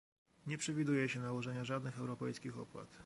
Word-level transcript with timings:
Nie 0.47 0.57
przewiduje 0.57 1.09
się 1.09 1.19
nałożenia 1.19 1.63
żadnych 1.63 1.99
europejskich 1.99 2.57
opłat 2.57 2.87